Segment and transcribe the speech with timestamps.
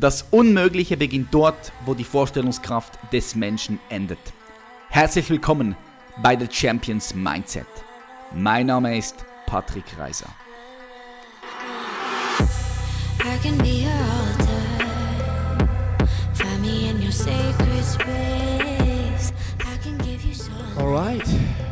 [0.00, 4.20] Das Unmögliche beginnt dort, wo die Vorstellungskraft des Menschen endet.
[4.90, 5.74] Herzlich willkommen
[6.22, 7.66] bei The Champions Mindset.
[8.32, 10.28] Mein Name ist Patrick Reiser.
[20.76, 21.26] Alright,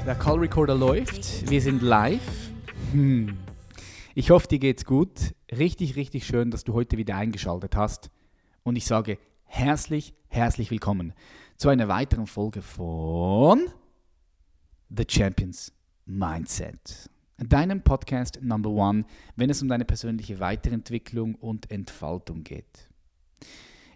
[0.04, 1.48] der Call Recorder läuft.
[1.48, 2.50] Wir sind live.
[2.90, 3.38] Hm.
[4.16, 5.32] Ich hoffe, dir geht's gut.
[5.56, 8.10] Richtig, richtig schön, dass du heute wieder eingeschaltet hast.
[8.66, 11.12] Und ich sage herzlich, herzlich willkommen
[11.56, 13.68] zu einer weiteren Folge von
[14.88, 15.72] The Champions
[16.04, 17.08] Mindset.
[17.38, 19.04] Deinem Podcast Number One,
[19.36, 22.88] wenn es um deine persönliche Weiterentwicklung und Entfaltung geht.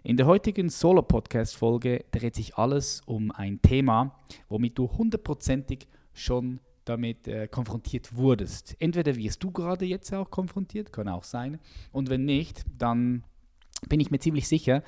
[0.03, 4.15] In der heutigen Solo-Podcast-Folge dreht sich alles um ein Thema,
[4.47, 8.77] womit du hundertprozentig schon damit äh, konfrontiert wurdest.
[8.79, 11.59] Entweder wirst du gerade jetzt auch konfrontiert, kann auch sein,
[11.91, 13.25] und wenn nicht, dann
[13.87, 14.83] bin ich mir ziemlich sicher,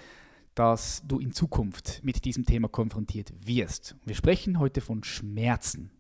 [0.56, 3.96] dass du in Zukunft mit diesem Thema konfrontiert wirst.
[4.06, 5.92] Wir sprechen heute von Schmerzen.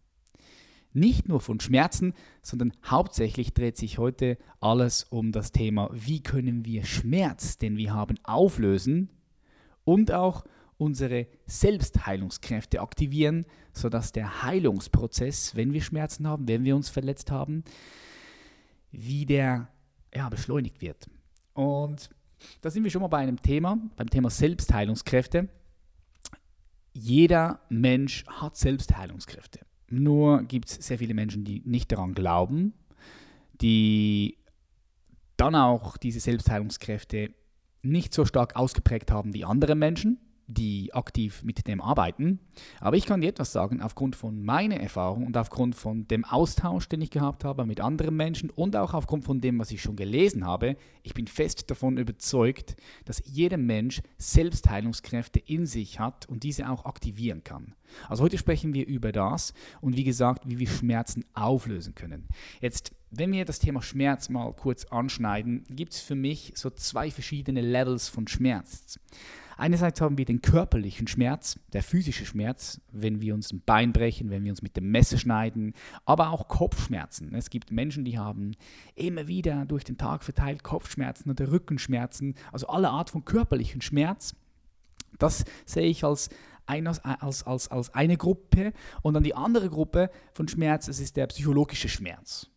[0.94, 6.66] Nicht nur von Schmerzen, sondern hauptsächlich dreht sich heute alles um das Thema, wie können
[6.66, 9.10] wir Schmerz, den wir haben, auflösen
[9.86, 10.44] und auch
[10.78, 17.64] unsere Selbstheilungskräfte aktivieren, sodass der Heilungsprozess, wenn wir Schmerzen haben, wenn wir uns verletzt haben,
[18.92, 19.70] wieder
[20.14, 21.10] ja, beschleunigt wird.
[21.54, 22.12] Und
[22.62, 25.50] da sind wir schon mal bei einem Thema, beim Thema Selbstheilungskräfte.
[26.94, 29.60] Jeder Mensch hat Selbstheilungskräfte.
[29.90, 32.74] Nur gibt es sehr viele Menschen, die nicht daran glauben,
[33.62, 34.38] die
[35.38, 37.34] dann auch diese Selbstheilungskräfte
[37.82, 40.20] nicht so stark ausgeprägt haben wie andere Menschen
[40.54, 42.40] die aktiv mit dem arbeiten.
[42.80, 46.88] Aber ich kann dir etwas sagen, aufgrund von meiner Erfahrung und aufgrund von dem Austausch,
[46.88, 49.96] den ich gehabt habe mit anderen Menschen und auch aufgrund von dem, was ich schon
[49.96, 56.44] gelesen habe, ich bin fest davon überzeugt, dass jeder Mensch Selbstheilungskräfte in sich hat und
[56.44, 57.76] diese auch aktivieren kann.
[58.08, 62.28] Also heute sprechen wir über das und wie gesagt, wie wir Schmerzen auflösen können.
[62.62, 67.12] Jetzt wenn wir das Thema Schmerz mal kurz anschneiden, gibt es für mich so zwei
[67.12, 69.00] verschiedene Levels von Schmerz.
[69.58, 74.30] Einerseits haben wir den körperlichen Schmerz, der physische Schmerz, wenn wir uns ein Bein brechen,
[74.30, 75.74] wenn wir uns mit dem Messer schneiden,
[76.06, 77.34] aber auch Kopfschmerzen.
[77.36, 78.52] Es gibt Menschen, die haben
[78.96, 84.36] immer wieder durch den Tag verteilt Kopfschmerzen oder Rückenschmerzen, also alle Art von körperlichen Schmerz.
[85.20, 86.30] Das sehe ich als
[86.66, 88.72] als, als, als eine Gruppe
[89.02, 92.53] und dann die andere Gruppe von Schmerz, das ist der psychologische Schmerz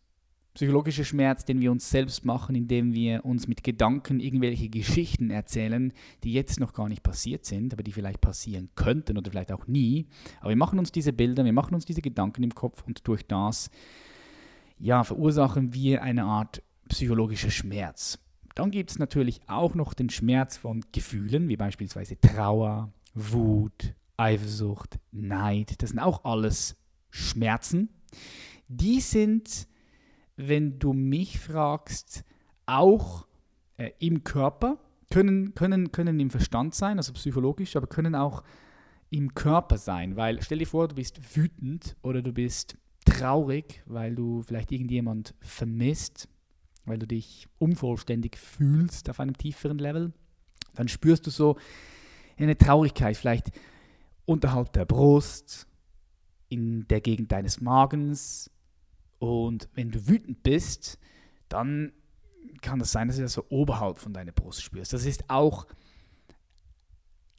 [0.57, 5.93] psychologischer Schmerz, den wir uns selbst machen, indem wir uns mit Gedanken irgendwelche Geschichten erzählen,
[6.23, 9.67] die jetzt noch gar nicht passiert sind, aber die vielleicht passieren könnten oder vielleicht auch
[9.67, 10.07] nie.
[10.39, 13.23] Aber wir machen uns diese Bilder, wir machen uns diese Gedanken im Kopf und durch
[13.27, 13.69] das
[14.79, 18.17] ja, verursachen wir eine Art psychologischer Schmerz.
[18.55, 24.97] Dann gibt es natürlich auch noch den Schmerz von Gefühlen, wie beispielsweise Trauer, Wut, Eifersucht,
[25.11, 25.83] Neid.
[25.83, 26.77] Das sind auch alles
[27.11, 27.89] Schmerzen.
[28.67, 29.67] Die sind
[30.37, 32.23] wenn du mich fragst,
[32.65, 33.27] auch
[33.77, 34.77] äh, im Körper,
[35.09, 38.43] können, können, können im Verstand sein, also psychologisch, aber können auch
[39.09, 40.15] im Körper sein.
[40.15, 45.33] Weil stell dir vor, du bist wütend oder du bist traurig, weil du vielleicht irgendjemand
[45.39, 46.27] vermisst,
[46.85, 50.13] weil du dich unvollständig fühlst auf einem tieferen Level.
[50.75, 51.57] Dann spürst du so
[52.37, 53.51] eine Traurigkeit, vielleicht
[54.25, 55.67] unterhalb der Brust,
[56.49, 58.51] in der Gegend deines Magens,
[59.19, 60.99] und wenn du wütend bist,
[61.49, 61.91] dann
[62.61, 64.93] kann das sein, dass du das so oberhalb von deiner Brust spürst.
[64.93, 65.67] Das ist auch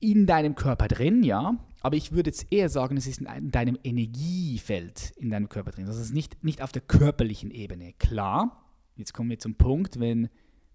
[0.01, 3.79] in deinem Körper drin, ja, aber ich würde jetzt eher sagen, es ist in deinem
[3.83, 5.87] Energiefeld in deinem Körper drin.
[5.87, 7.95] Das ist nicht, nicht auf der körperlichen Ebene.
[7.99, 8.65] Klar,
[8.97, 10.29] jetzt kommen wir zum Punkt, wenn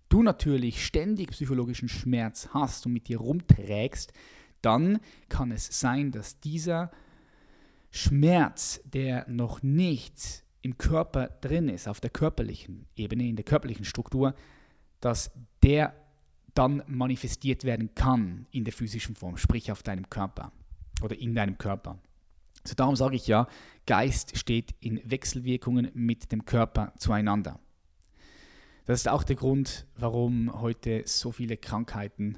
[0.09, 4.13] du natürlich ständig psychologischen Schmerz hast und mit dir rumträgst,
[4.61, 6.91] dann kann es sein, dass dieser
[7.91, 13.85] Schmerz, der noch nicht im Körper drin ist, auf der körperlichen Ebene, in der körperlichen
[13.85, 14.33] Struktur,
[15.01, 15.31] dass
[15.61, 15.93] der
[16.53, 20.51] dann manifestiert werden kann in der physischen Form, sprich auf deinem Körper
[21.01, 21.99] oder in deinem Körper.
[22.63, 23.47] So darum sage ich ja,
[23.85, 27.59] Geist steht in Wechselwirkungen mit dem Körper zueinander.
[28.85, 32.37] Das ist auch der Grund, warum heute so viele Krankheiten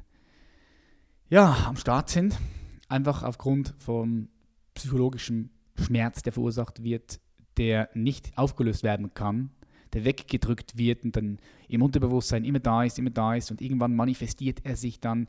[1.29, 2.39] ja, am Start sind.
[2.87, 4.29] Einfach aufgrund von
[4.73, 7.19] psychologischem Schmerz, der verursacht wird
[7.57, 9.51] der nicht aufgelöst werden kann,
[9.93, 13.95] der weggedrückt wird und dann im Unterbewusstsein immer da ist, immer da ist und irgendwann
[13.95, 15.27] manifestiert er sich dann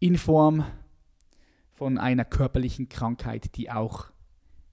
[0.00, 0.64] in Form
[1.72, 4.10] von einer körperlichen Krankheit, die auch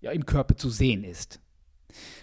[0.01, 1.39] ja, im Körper zu sehen ist.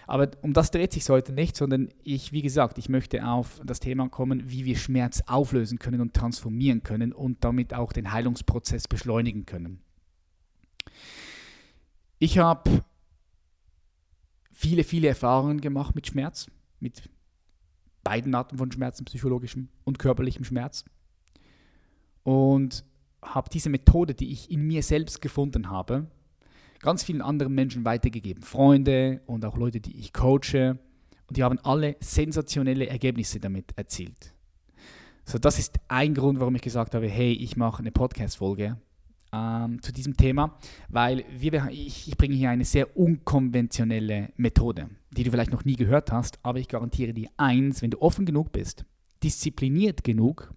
[0.07, 3.79] Aber um das dreht sich heute nicht, sondern ich, wie gesagt, ich möchte auf das
[3.79, 8.87] Thema kommen, wie wir Schmerz auflösen können und transformieren können und damit auch den Heilungsprozess
[8.87, 9.81] beschleunigen können.
[12.17, 12.83] Ich habe
[14.59, 16.47] viele, viele Erfahrungen gemacht mit Schmerz,
[16.81, 17.09] mit
[18.03, 20.83] beiden Arten von Schmerzen, psychologischem und körperlichem Schmerz.
[22.23, 22.83] Und
[23.21, 26.07] habe diese Methode, die ich in mir selbst gefunden habe,
[26.81, 28.43] ganz vielen anderen Menschen weitergegeben.
[28.43, 30.77] Freunde und auch Leute, die ich coache.
[31.27, 34.33] Und die haben alle sensationelle Ergebnisse damit erzielt.
[35.23, 38.75] So, das ist ein Grund, warum ich gesagt habe, hey, ich mache eine Podcast-Folge
[39.33, 45.23] ähm, zu diesem Thema, weil wir, ich, ich bringe hier eine sehr unkonventionelle Methode, die
[45.23, 48.51] du vielleicht noch nie gehört hast, aber ich garantiere dir eins, wenn du offen genug
[48.51, 48.85] bist,
[49.23, 50.53] diszipliniert genug,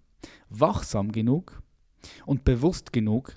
[0.49, 1.61] wachsam genug
[2.25, 3.35] und bewusst genug,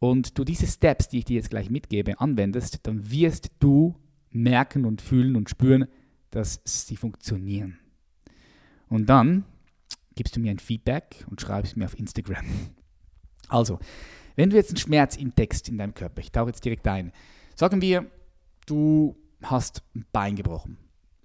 [0.00, 3.94] und du diese Steps, die ich dir jetzt gleich mitgebe, anwendest, dann wirst du
[4.30, 5.86] merken und fühlen und spüren,
[6.30, 7.78] dass sie funktionieren.
[8.88, 9.44] Und dann
[10.16, 12.46] gibst du mir ein Feedback und schreibst mir auf Instagram.
[13.48, 13.78] Also,
[14.40, 17.12] wenn du jetzt einen Schmerz inteckst in deinem Körper, ich tauche jetzt direkt ein,
[17.56, 18.06] sagen wir,
[18.64, 20.78] du hast ein Bein gebrochen.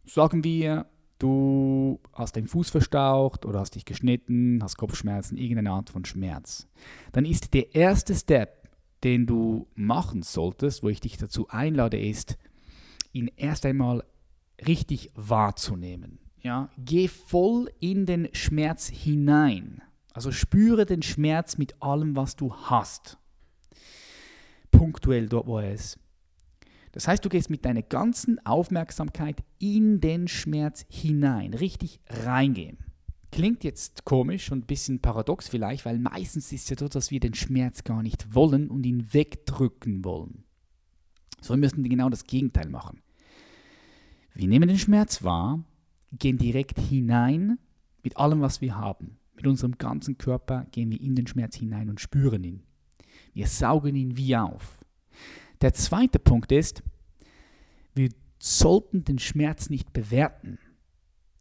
[0.03, 0.85] Sagen wir,
[1.17, 6.67] du hast deinen Fuß verstaucht oder hast dich geschnitten, hast Kopfschmerzen, irgendeine Art von Schmerz.
[7.13, 8.69] Dann ist der erste Step,
[9.05, 12.37] den du machen solltest, wo ich dich dazu einlade, ist,
[13.13, 14.03] ihn erst einmal
[14.67, 16.19] richtig wahrzunehmen.
[16.41, 16.69] Ja?
[16.77, 19.81] Geh voll in den Schmerz hinein.
[20.15, 23.17] Also spüre den Schmerz mit allem, was du hast.
[24.71, 25.99] Punktuell dort, wo er ist.
[26.93, 32.77] Das heißt, du gehst mit deiner ganzen Aufmerksamkeit in den Schmerz hinein, richtig reingehen.
[33.33, 37.11] Klingt jetzt komisch und ein bisschen paradox vielleicht, weil meistens ist es ja so, dass
[37.11, 40.45] wir den Schmerz gar nicht wollen und ihn wegdrücken wollen.
[41.41, 43.01] So wir müssen genau das Gegenteil machen.
[44.33, 45.61] Wir nehmen den Schmerz wahr,
[46.13, 47.59] gehen direkt hinein
[48.01, 49.17] mit allem, was wir haben.
[49.35, 52.63] Mit unserem ganzen Körper gehen wir in den Schmerz hinein und spüren ihn.
[53.33, 54.79] Wir saugen ihn wie auf.
[55.61, 56.83] Der zweite Punkt ist,
[57.93, 58.09] wir
[58.39, 60.59] sollten den Schmerz nicht bewerten.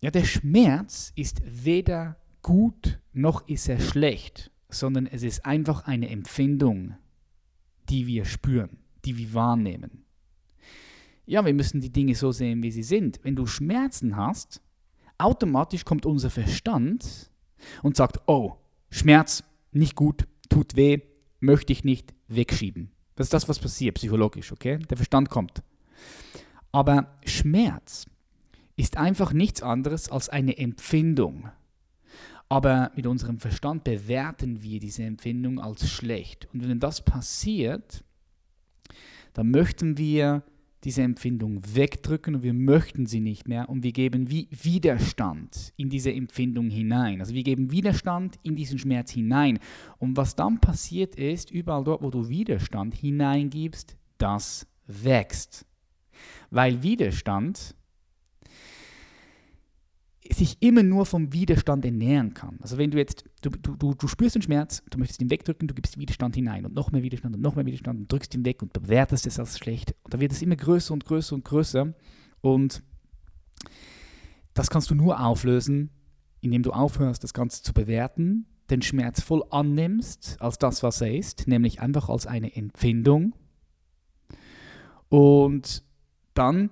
[0.01, 6.11] Ja, der Schmerz ist weder gut noch ist er schlecht, sondern es ist einfach eine
[6.11, 6.95] Empfindung,
[7.89, 10.05] die wir spüren, die wir wahrnehmen.
[11.27, 13.21] Ja, wir müssen die Dinge so sehen, wie sie sind.
[13.23, 14.61] Wenn du Schmerzen hast,
[15.17, 17.31] automatisch kommt unser Verstand
[17.83, 18.57] und sagt, oh,
[18.91, 21.01] Schmerz, nicht gut, tut weh,
[21.41, 22.91] möchte ich nicht wegschieben.
[23.17, 24.79] Das ist das, was passiert psychologisch, okay?
[24.79, 25.63] Der Verstand kommt.
[26.73, 28.07] Aber Schmerz
[28.77, 31.49] ist einfach nichts anderes als eine Empfindung.
[32.49, 36.49] Aber mit unserem Verstand bewerten wir diese Empfindung als schlecht.
[36.53, 38.05] Und wenn das passiert,
[39.33, 40.43] dann möchten wir
[40.85, 45.89] diese Empfindung wegdrücken und wir möchten sie nicht mehr und wir geben wie Widerstand in
[45.89, 47.21] diese Empfindung hinein.
[47.21, 49.59] Also wir geben Widerstand in diesen Schmerz hinein.
[49.99, 55.67] Und was dann passiert ist, überall dort, wo du Widerstand hineingibst, das wächst.
[56.51, 57.75] Weil Widerstand
[60.31, 62.59] sich immer nur vom Widerstand ernähren kann.
[62.63, 65.75] Also wenn du jetzt, du, du, du spürst den Schmerz, du möchtest ihn wegdrücken, du
[65.75, 68.63] gibst Widerstand hinein und noch mehr Widerstand und noch mehr Widerstand und drückst ihn weg
[68.63, 69.95] und bewertest es als schlecht.
[70.03, 71.93] Und dann wird es immer größer und größer und größer.
[72.41, 72.83] Und
[74.55, 75.91] das kannst du nur auflösen,
[76.41, 81.15] indem du aufhörst, das Ganze zu bewerten, den Schmerz voll annimmst als das, was er
[81.15, 83.35] ist, nämlich einfach als eine Empfindung.
[85.11, 85.85] Und
[86.33, 86.71] dann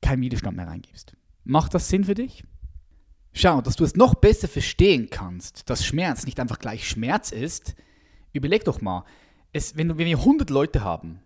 [0.00, 1.14] keinen Widerstand mehr reingibst.
[1.44, 2.44] Macht das Sinn für dich?
[3.32, 7.74] Schau, dass du es noch besser verstehen kannst, dass Schmerz nicht einfach gleich Schmerz ist,
[8.32, 9.04] überleg doch mal,
[9.52, 11.20] es, wenn, wenn wir 100 Leute haben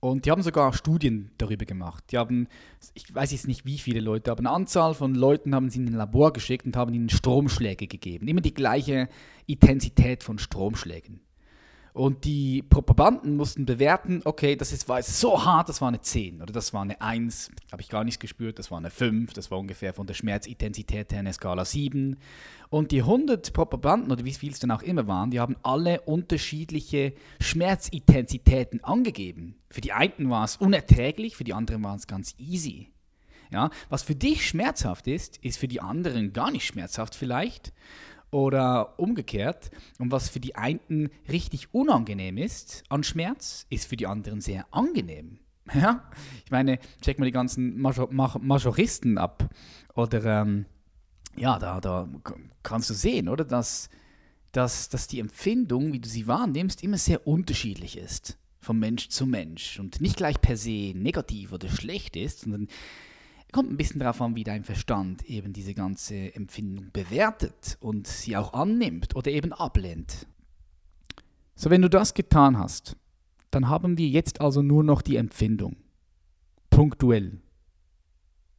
[0.00, 2.48] und die haben sogar Studien darüber gemacht, die haben,
[2.94, 5.88] ich weiß jetzt nicht wie viele Leute, aber eine Anzahl von Leuten haben sie in
[5.88, 9.08] ein Labor geschickt und haben ihnen Stromschläge gegeben, immer die gleiche
[9.46, 11.20] Intensität von Stromschlägen.
[11.92, 16.00] Und die Probanden mussten bewerten, okay, das ist, war jetzt so hart, das war eine
[16.00, 19.32] 10 oder das war eine 1, habe ich gar nichts gespürt, das war eine 5,
[19.32, 22.16] das war ungefähr von der Schmerzintensität her eine Skala 7.
[22.68, 26.02] Und die 100 Probanden oder wie viel es dann auch immer waren, die haben alle
[26.02, 29.56] unterschiedliche Schmerzintensitäten angegeben.
[29.68, 32.92] Für die einen war es unerträglich, für die anderen war es ganz easy.
[33.52, 37.72] Ja, was für dich schmerzhaft ist, ist für die anderen gar nicht schmerzhaft vielleicht
[38.30, 39.70] oder umgekehrt.
[39.98, 44.66] Und was für die einen richtig unangenehm ist an Schmerz, ist für die anderen sehr
[44.70, 45.38] angenehm.
[45.74, 46.10] Ja?
[46.44, 49.48] Ich meine, check mal die ganzen Major Majoristen ab.
[49.94, 50.66] Oder ähm,
[51.36, 52.08] ja, da, da
[52.64, 53.44] kannst du sehen, oder?
[53.44, 53.88] Dass,
[54.50, 58.36] dass, dass die Empfindung, wie du sie wahrnimmst, immer sehr unterschiedlich ist.
[58.58, 62.68] von Mensch zu Mensch und nicht gleich per se negativ oder schlecht ist, sondern
[63.52, 68.36] kommt ein bisschen darauf an, wie dein Verstand eben diese ganze Empfindung bewertet und sie
[68.36, 70.26] auch annimmt oder eben ablehnt.
[71.54, 72.96] So, wenn du das getan hast,
[73.50, 75.76] dann haben wir jetzt also nur noch die Empfindung.
[76.70, 77.40] Punktuell.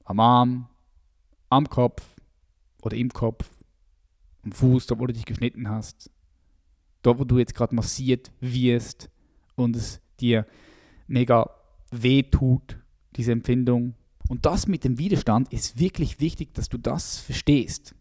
[0.03, 0.67] Am Arm,
[1.49, 2.03] am Kopf
[2.81, 3.49] oder im Kopf,
[4.43, 6.11] am Fuß, dort wo du dich geschnitten hast,
[7.01, 9.09] dort wo du jetzt gerade massiert wirst
[9.55, 10.45] und es dir
[11.07, 11.49] mega
[11.91, 12.77] weh tut,
[13.15, 13.95] diese Empfindung.
[14.31, 17.93] Und das mit dem Widerstand ist wirklich wichtig, dass du das verstehst.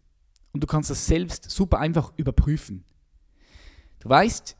[0.53, 2.85] Und du kannst das selbst super einfach überprüfen.
[3.99, 4.55] Du weißt,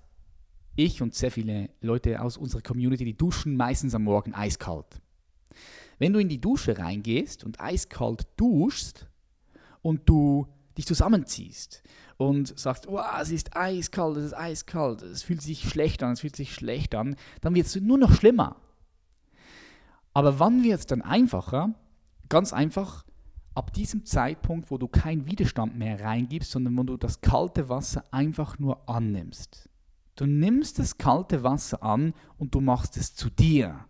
[0.75, 4.99] ich und sehr viele Leute aus unserer Community, die duschen meistens am Morgen eiskalt.
[5.97, 9.07] Wenn du in die Dusche reingehst und eiskalt duschst
[9.81, 10.47] und du
[10.77, 11.83] dich zusammenziehst
[12.17, 16.19] und sagst, oh, es ist eiskalt, es ist eiskalt, es fühlt sich schlecht an, es
[16.19, 18.57] fühlt sich schlecht an, dann wird es nur noch schlimmer.
[20.13, 21.73] Aber wann wird es dann einfacher?
[22.29, 23.05] Ganz einfach,
[23.55, 28.03] ab diesem Zeitpunkt, wo du keinen Widerstand mehr reingibst, sondern wo du das kalte Wasser
[28.11, 29.69] einfach nur annimmst.
[30.15, 33.85] Du nimmst das kalte Wasser an und du machst es zu dir.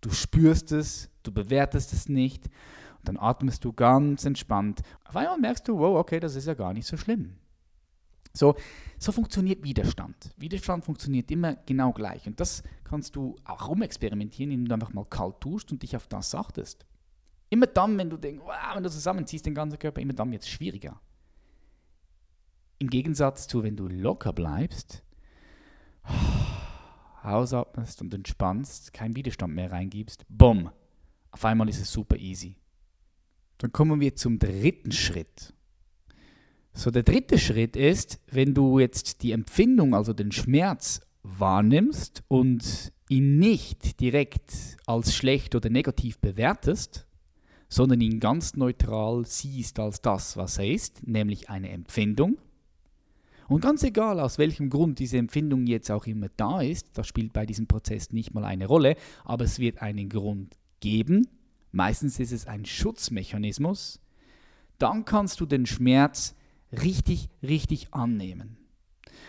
[0.00, 2.50] Du spürst es, du bewertest es nicht
[3.04, 4.82] dann atmest du ganz entspannt.
[5.04, 7.36] Auf einmal merkst du, wow, okay, das ist ja gar nicht so schlimm.
[8.32, 8.54] So,
[8.98, 10.32] so funktioniert Widerstand.
[10.36, 12.26] Widerstand funktioniert immer genau gleich.
[12.26, 16.06] Und das kannst du auch rumexperimentieren, indem du einfach mal kalt tust und dich auf
[16.08, 16.86] das achtest.
[17.50, 20.42] Immer dann, wenn du denkst, wow, wenn du zusammenziehst den ganzen Körper, immer dann wird
[20.42, 21.00] es schwieriger.
[22.78, 25.04] Im Gegensatz zu, wenn du locker bleibst,
[27.22, 30.70] ausatmest und entspannst, keinen Widerstand mehr reingibst, bumm,
[31.30, 32.56] auf einmal ist es super easy.
[33.58, 35.54] Dann kommen wir zum dritten Schritt.
[36.74, 42.92] So, der dritte Schritt ist, wenn du jetzt die Empfindung, also den Schmerz wahrnimmst und
[43.08, 47.06] ihn nicht direkt als schlecht oder negativ bewertest,
[47.68, 52.38] sondern ihn ganz neutral siehst als das, was er ist, nämlich eine Empfindung.
[53.48, 57.34] Und ganz egal, aus welchem Grund diese Empfindung jetzt auch immer da ist, das spielt
[57.34, 61.28] bei diesem Prozess nicht mal eine Rolle, aber es wird einen Grund geben.
[61.70, 64.00] Meistens ist es ein Schutzmechanismus.
[64.78, 66.34] Dann kannst du den Schmerz
[66.72, 68.56] richtig, richtig annehmen.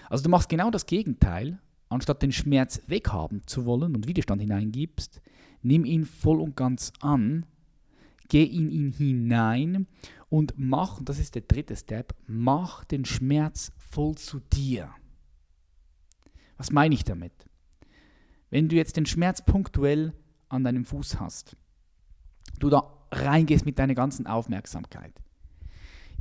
[0.10, 1.60] Also du machst genau das Gegenteil.
[1.90, 5.22] Anstatt den Schmerz weghaben zu wollen und Widerstand hineingibst,
[5.62, 7.46] nimm ihn voll und ganz an,
[8.30, 9.86] geh in ihn hinein
[10.30, 14.90] und mach, und das ist der dritte Step, mach den Schmerz voll zu dir.
[16.58, 17.34] Was meine ich damit?
[18.50, 20.14] Wenn du jetzt den Schmerz punktuell
[20.50, 21.56] an deinem Fuß hast,
[22.58, 25.14] du da reingehst mit deiner ganzen Aufmerksamkeit,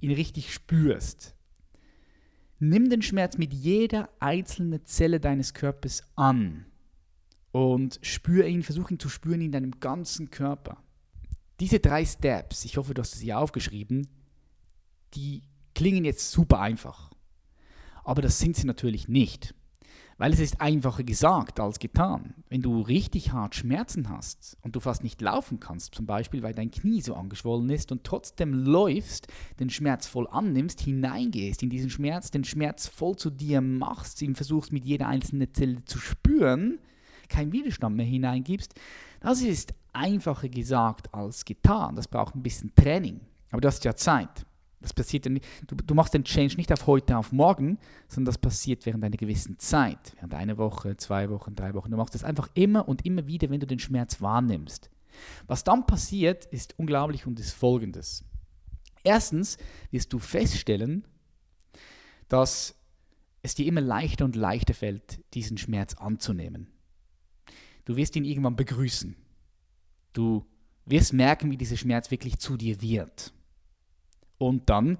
[0.02, 1.34] ihn richtig spürst.
[2.58, 6.66] Nimm den Schmerz mit jeder einzelnen Zelle deines Körpers an
[7.50, 10.82] und spür ihn, versuch ihn zu spüren in deinem ganzen Körper.
[11.60, 14.08] Diese drei Steps, ich hoffe, du hast es hier aufgeschrieben,
[15.14, 15.42] die
[15.74, 17.10] klingen jetzt super einfach.
[18.04, 19.54] Aber das sind sie natürlich nicht.
[20.22, 22.34] Weil es ist einfacher gesagt als getan.
[22.48, 26.54] Wenn du richtig hart Schmerzen hast und du fast nicht laufen kannst, zum Beispiel weil
[26.54, 29.26] dein Knie so angeschwollen ist und trotzdem läufst,
[29.58, 34.36] den Schmerz voll annimmst, hineingehst in diesen Schmerz, den Schmerz voll zu dir machst, ihn
[34.36, 36.78] versuchst mit jeder einzelnen Zelle zu spüren,
[37.28, 38.74] keinen Widerstand mehr hineingibst,
[39.18, 41.96] das ist einfacher gesagt als getan.
[41.96, 43.18] Das braucht ein bisschen Training.
[43.50, 44.46] Aber du hast ja Zeit.
[44.82, 48.26] Das passiert ja nicht, du, du, machst den Change nicht auf heute, auf morgen, sondern
[48.26, 51.90] das passiert während einer gewissen Zeit, während einer Woche, zwei Wochen, drei Wochen.
[51.90, 54.90] Du machst das einfach immer und immer wieder, wenn du den Schmerz wahrnimmst.
[55.46, 58.24] Was dann passiert, ist unglaublich und ist folgendes.
[59.04, 59.58] Erstens
[59.90, 61.04] wirst du feststellen,
[62.28, 62.74] dass
[63.42, 66.68] es dir immer leichter und leichter fällt, diesen Schmerz anzunehmen.
[67.84, 69.16] Du wirst ihn irgendwann begrüßen.
[70.12, 70.46] Du
[70.84, 73.32] wirst merken, wie dieser Schmerz wirklich zu dir wird.
[74.42, 74.98] Und dann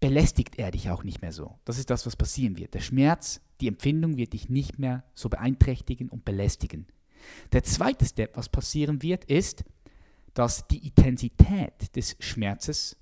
[0.00, 1.58] belästigt er dich auch nicht mehr so.
[1.66, 2.72] Das ist das, was passieren wird.
[2.72, 6.86] Der Schmerz, die Empfindung wird dich nicht mehr so beeinträchtigen und belästigen.
[7.52, 9.64] Der zweite Step, was passieren wird, ist,
[10.32, 12.96] dass die Intensität des Schmerzes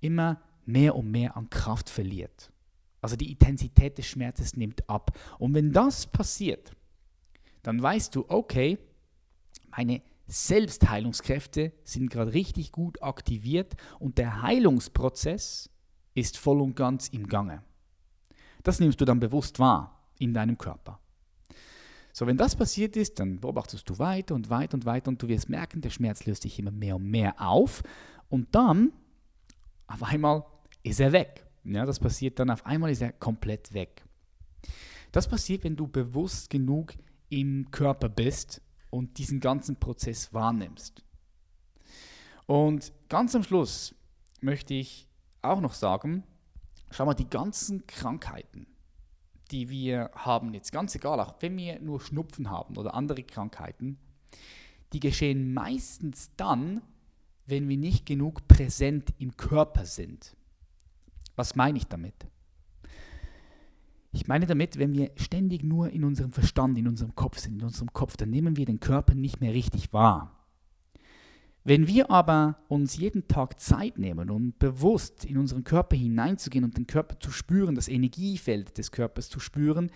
[0.00, 2.50] immer mehr und mehr an Kraft verliert.
[3.02, 5.18] Also die Intensität des Schmerzes nimmt ab.
[5.38, 6.72] Und wenn das passiert,
[7.62, 8.78] dann weißt du, okay,
[9.68, 15.70] meine Selbstheilungskräfte sind gerade richtig gut aktiviert und der Heilungsprozess
[16.14, 17.62] ist voll und ganz im Gange.
[18.62, 21.00] Das nimmst du dann bewusst wahr in deinem Körper.
[22.12, 25.28] So, wenn das passiert ist, dann beobachtest du weiter und weiter und weiter und du
[25.28, 27.82] wirst merken, der Schmerz löst sich immer mehr und mehr auf
[28.28, 28.92] und dann
[29.86, 30.44] auf einmal
[30.82, 31.46] ist er weg.
[31.64, 34.04] Ja, das passiert dann auf einmal ist er komplett weg.
[35.10, 36.94] Das passiert, wenn du bewusst genug
[37.28, 38.60] im Körper bist
[38.92, 41.02] und diesen ganzen Prozess wahrnimmst.
[42.46, 43.94] Und ganz am Schluss
[44.42, 45.08] möchte ich
[45.40, 46.24] auch noch sagen,
[46.90, 48.66] schau mal, die ganzen Krankheiten,
[49.50, 53.98] die wir haben, jetzt ganz egal, auch wenn wir nur Schnupfen haben oder andere Krankheiten,
[54.92, 56.82] die geschehen meistens dann,
[57.46, 60.36] wenn wir nicht genug präsent im Körper sind.
[61.34, 62.26] Was meine ich damit?
[64.12, 67.64] Ich meine damit, wenn wir ständig nur in unserem Verstand, in unserem Kopf sind, in
[67.64, 70.38] unserem Kopf, dann nehmen wir den Körper nicht mehr richtig wahr.
[71.64, 76.76] Wenn wir aber uns jeden Tag Zeit nehmen, um bewusst in unseren Körper hineinzugehen und
[76.76, 79.90] den Körper zu spüren, das Energiefeld des Körpers zu spüren,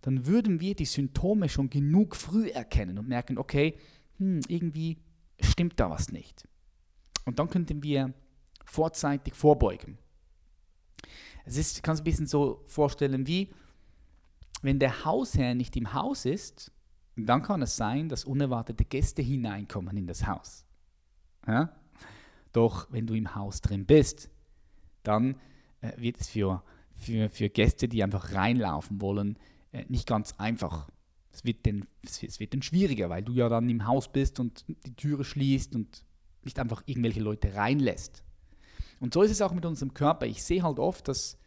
[0.00, 3.76] dann würden wir die Symptome schon genug früh erkennen und merken, okay,
[4.18, 4.98] hm, irgendwie
[5.40, 6.48] stimmt da was nicht.
[7.26, 8.14] Und dann könnten wir
[8.64, 9.98] vorzeitig vorbeugen.
[11.44, 13.50] Es ist, kannst du ein bisschen so vorstellen wie,
[14.62, 16.72] wenn der Hausherr nicht im Haus ist,
[17.16, 20.64] dann kann es sein, dass unerwartete Gäste hineinkommen in das Haus.
[21.46, 21.74] Ja?
[22.52, 24.30] Doch wenn du im Haus drin bist,
[25.02, 25.36] dann
[25.80, 26.62] äh, wird es für,
[26.94, 29.38] für, für Gäste, die einfach reinlaufen wollen,
[29.72, 30.88] äh, nicht ganz einfach.
[31.32, 34.64] Es wird, dann, es wird dann schwieriger, weil du ja dann im Haus bist und
[34.68, 36.04] die Türe schließt und
[36.42, 38.24] nicht einfach irgendwelche Leute reinlässt.
[39.00, 40.26] Und so ist es auch mit unserem Körper.
[40.26, 41.38] Ich sehe halt oft, dass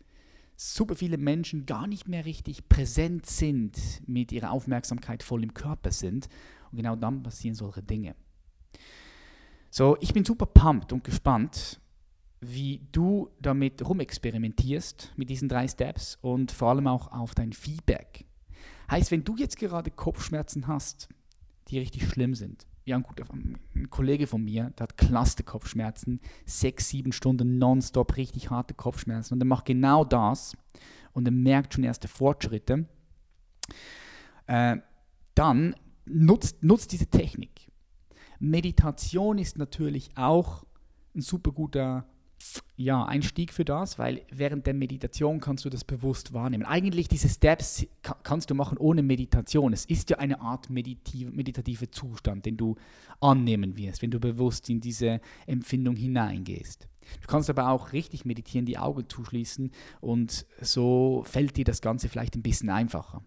[0.55, 5.91] super viele Menschen gar nicht mehr richtig präsent sind, mit ihrer Aufmerksamkeit voll im Körper
[5.91, 6.27] sind.
[6.71, 8.15] Und genau dann passieren solche Dinge.
[9.69, 11.79] So, ich bin super pumped und gespannt,
[12.41, 18.25] wie du damit rumexperimentierst mit diesen drei Steps und vor allem auch auf dein Feedback.
[18.91, 21.07] Heißt, wenn du jetzt gerade Kopfschmerzen hast,
[21.69, 26.89] die richtig schlimm sind, ja, ein, guter, ein Kollege von mir, der hat Cluster-Kopfschmerzen, sechs,
[26.89, 30.57] sieben Stunden nonstop, richtig harte Kopfschmerzen und er macht genau das
[31.13, 32.85] und er merkt schon erste Fortschritte.
[34.47, 34.77] Äh,
[35.35, 35.75] dann
[36.05, 37.71] nutzt, nutzt diese Technik.
[38.39, 40.65] Meditation ist natürlich auch
[41.15, 42.05] ein super guter
[42.75, 46.65] ja, Einstieg für das, weil während der Meditation kannst du das bewusst wahrnehmen.
[46.65, 47.85] Eigentlich diese Steps
[48.23, 49.73] kannst du machen ohne Meditation.
[49.73, 52.75] Es ist ja eine Art meditative, meditative Zustand, den du
[53.21, 56.87] annehmen wirst, wenn du bewusst in diese Empfindung hineingehst.
[57.21, 62.09] Du kannst aber auch richtig meditieren, die Augen zuschließen und so fällt dir das Ganze
[62.09, 63.23] vielleicht ein bisschen einfacher.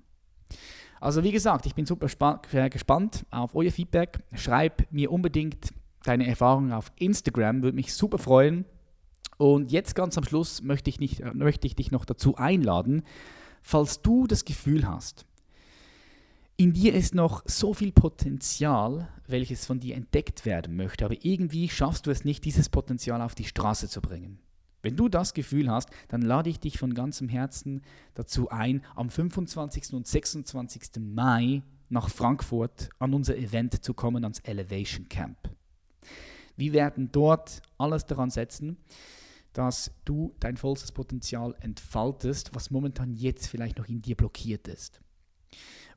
[1.01, 2.09] Also wie gesagt, ich bin super
[2.53, 4.21] äh, gespannt auf euer Feedback.
[4.33, 5.73] Schreib mir unbedingt
[6.05, 8.65] deine Erfahrungen auf Instagram, würde mich super freuen.
[9.39, 13.03] Und jetzt ganz am Schluss möchte ich, nicht, äh, möchte ich dich noch dazu einladen,
[13.63, 15.27] falls du das Gefühl hast,
[16.59, 21.69] in dir ist noch so viel Potenzial, welches von dir entdeckt werden möchte, aber irgendwie
[21.69, 24.39] schaffst du es nicht, dieses Potenzial auf die Straße zu bringen.
[24.81, 27.83] Wenn du das Gefühl hast, dann lade ich dich von ganzem Herzen
[28.15, 29.93] dazu ein, am 25.
[29.93, 30.93] und 26.
[30.99, 35.37] Mai nach Frankfurt an unser Event zu kommen, ans Elevation Camp.
[36.57, 38.79] Wir werden dort alles daran setzen,
[39.57, 45.01] dass du dein vollstes Potenzial entfaltest, was momentan jetzt vielleicht noch in dir blockiert ist.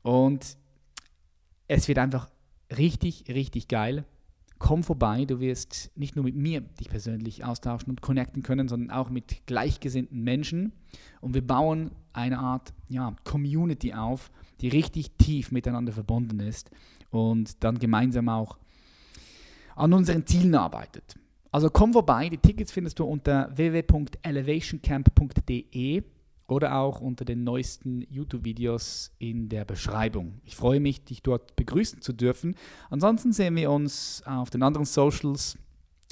[0.02, 0.56] Und
[1.68, 2.30] es wird einfach
[2.70, 4.04] richtig, richtig geil
[4.60, 8.90] komm vorbei, du wirst nicht nur mit mir dich persönlich austauschen und connecten können, sondern
[8.96, 10.72] auch mit gleichgesinnten Menschen.
[11.20, 16.70] Und wir bauen eine Art ja, Community auf, die richtig tief miteinander verbunden ist
[17.10, 18.58] und dann gemeinsam auch
[19.74, 21.16] an unseren Zielen arbeitet.
[21.52, 26.04] Also komm vorbei, die Tickets findest du unter www.elevationcamp.de
[26.46, 30.40] oder auch unter den neuesten YouTube-Videos in der Beschreibung.
[30.44, 32.54] Ich freue mich, dich dort begrüßen zu dürfen.
[32.88, 35.58] Ansonsten sehen wir uns auf den anderen Socials,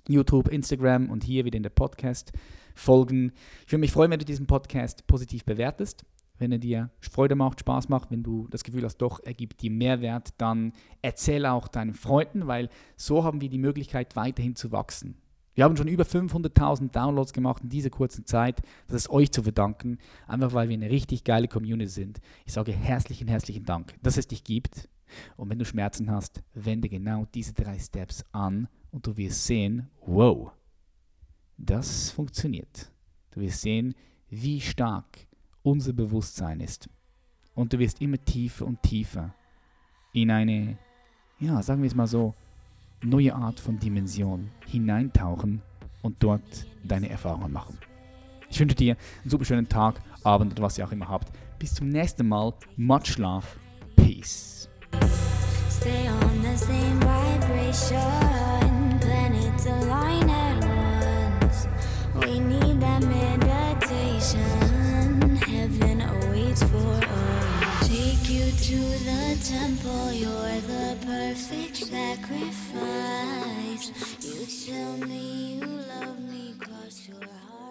[0.08, 2.32] YouTube, Instagram und hier wieder in der Podcast
[2.74, 3.30] folgen.
[3.64, 6.04] Ich würde mich freuen, wenn du diesen Podcast positiv bewertest.
[6.38, 9.60] Wenn er dir Freude macht, Spaß macht, wenn du das Gefühl hast, doch, er gibt
[9.60, 10.72] dir Mehrwert, dann
[11.02, 15.16] erzähle auch deinen Freunden, weil so haben wir die Möglichkeit, weiterhin zu wachsen.
[15.58, 18.62] Wir haben schon über 500.000 Downloads gemacht in dieser kurzen Zeit.
[18.86, 22.20] Das ist euch zu verdanken, einfach weil wir eine richtig geile Community sind.
[22.46, 24.88] Ich sage herzlichen, herzlichen Dank, dass es dich gibt.
[25.36, 29.88] Und wenn du Schmerzen hast, wende genau diese drei Steps an und du wirst sehen,
[30.06, 30.52] wow,
[31.56, 32.92] das funktioniert.
[33.32, 33.96] Du wirst sehen,
[34.28, 35.26] wie stark
[35.64, 36.88] unser Bewusstsein ist.
[37.56, 39.34] Und du wirst immer tiefer und tiefer
[40.12, 40.78] in eine,
[41.40, 42.36] ja, sagen wir es mal so,
[43.02, 45.62] neue Art von Dimension hineintauchen
[46.02, 47.78] und dort deine Erfahrungen machen.
[48.50, 51.28] Ich wünsche dir einen super schönen Tag, Abend oder was ihr auch immer habt.
[51.58, 52.54] Bis zum nächsten Mal.
[52.76, 53.46] Much love.
[53.96, 54.68] Peace.
[55.70, 57.98] Stay on the same vibration.
[59.00, 61.68] Planets align at once.
[62.14, 64.40] We need that meditation.
[65.36, 67.88] Heaven awaits for us.
[67.88, 69.17] Take you to the
[69.48, 72.76] temple, you're the perfect sacrifice.
[74.20, 77.67] You tell me you love me, cross your heart.